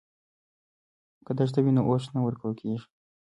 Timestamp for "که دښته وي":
1.25-1.71